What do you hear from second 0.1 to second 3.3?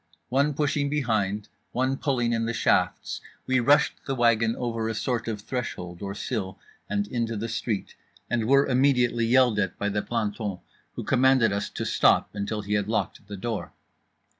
One pushing behind, one pulling in the shafts,